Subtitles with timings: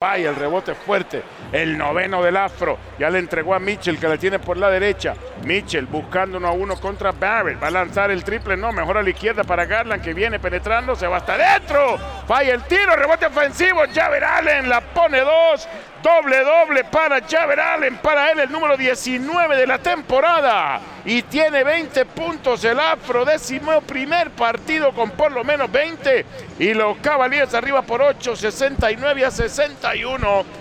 [0.00, 1.24] Vaya el rebote fuerte.
[1.50, 2.78] El noveno del afro.
[3.00, 5.16] Ya le entregó a Mitchell que la tiene por la derecha.
[5.44, 7.62] Mitchell buscando uno a uno contra Barrett.
[7.62, 8.56] Va a lanzar el triple.
[8.56, 10.96] No, mejor a la izquierda para Garland que viene penetrando.
[10.96, 11.98] Se va hasta adentro.
[12.26, 12.94] Falla el tiro.
[12.96, 13.82] Rebote ofensivo.
[13.92, 15.68] Javer Allen la pone dos.
[16.02, 17.96] Doble, doble para Javer Allen.
[17.98, 20.80] Para él el número 19 de la temporada.
[21.04, 23.24] Y tiene 20 puntos el afro.
[23.24, 26.26] Décimo primer partido con por lo menos 20.
[26.58, 30.58] Y los Cavaliers arriba por 8, 69 a 61